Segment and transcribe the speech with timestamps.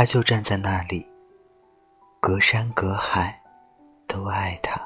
[0.00, 1.06] 他就站在那里，
[2.20, 3.38] 隔山隔海，
[4.06, 4.80] 都爱他。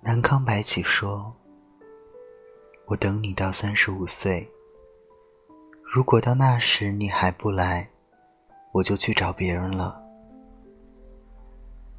[0.00, 1.30] 南康白起说
[2.88, 4.50] ：“我等你到三十五岁，
[5.82, 7.86] 如果到那时你还不来，
[8.72, 10.02] 我就去找别人了。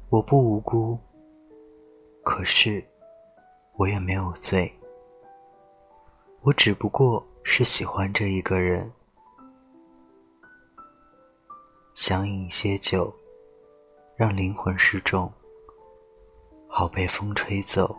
[0.08, 0.98] 我不无辜，
[2.24, 2.84] 可是
[3.74, 4.76] 我也没有罪。
[6.40, 8.90] 我只不过是喜欢这一个人，
[12.04, 13.14] 想饮些酒，
[14.16, 15.32] 让灵魂失重。”
[16.66, 17.96] 好被风吹走，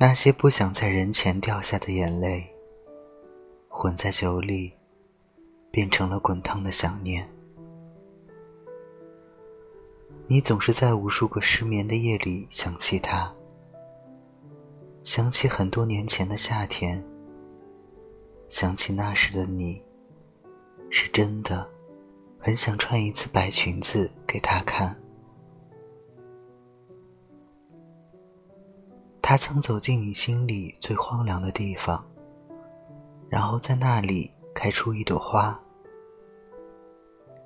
[0.00, 2.44] 那些不想在人前掉下的眼泪，
[3.68, 4.72] 混在酒里，
[5.70, 7.30] 变成了滚烫的想念。
[10.26, 13.32] 你总是在无数个失眠的夜里想起他，
[15.04, 17.00] 想起很多年前的夏天，
[18.48, 19.80] 想起那时的你，
[20.90, 21.68] 是真的，
[22.38, 24.96] 很想穿一次白裙子给他看。
[29.20, 32.02] 他曾走进你心里最荒凉的地方，
[33.28, 35.58] 然后在那里开出一朵花。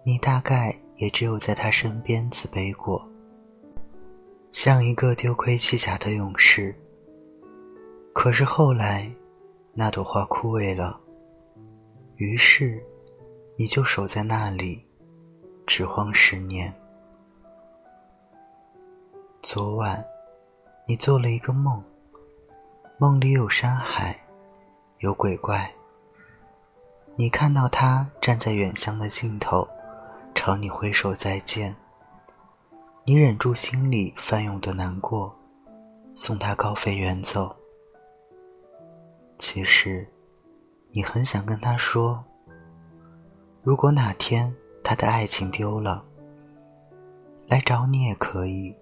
[0.05, 3.05] 你大概也只有在他身边自卑过，
[4.53, 6.73] 像一个丢盔弃甲的勇士。
[8.13, 9.13] 可是后来，
[9.75, 11.01] 那朵花枯萎了，
[12.17, 12.81] 于是，
[13.63, 14.85] 你就守在那里，
[15.69, 16.75] 只荒十年。
[19.41, 20.05] 昨晚。
[20.85, 21.81] 你做了一个梦，
[22.99, 24.21] 梦里有山海，
[24.99, 25.73] 有鬼怪。
[27.15, 29.69] 你看到他站在远乡的尽头，
[30.35, 31.73] 朝你挥手再见。
[33.05, 35.33] 你忍住心里翻涌的难过，
[36.17, 37.55] 送他高飞远走。
[39.39, 40.05] 其实，
[40.91, 42.25] 你很想跟他说：
[43.65, 46.05] 如果哪天他的爱情丢了，
[47.47, 48.75] 来找你也可以。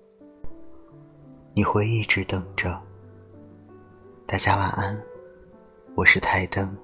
[1.53, 2.81] 你会一直等着。
[4.27, 4.99] 大家晚安，
[5.95, 6.75] 我是台灯。